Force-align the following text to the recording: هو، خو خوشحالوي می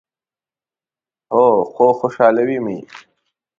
هو، 1.33 1.47
خو 1.73 1.85
خوشحالوي 1.99 2.57
می 2.65 2.77